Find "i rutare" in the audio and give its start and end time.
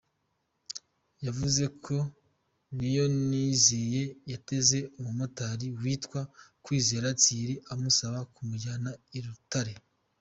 9.17-9.73